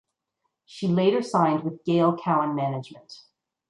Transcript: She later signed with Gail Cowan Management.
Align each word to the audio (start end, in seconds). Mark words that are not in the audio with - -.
She 0.65 0.87
later 0.87 1.21
signed 1.21 1.63
with 1.63 1.83
Gail 1.85 2.17
Cowan 2.17 2.55
Management. 2.55 3.21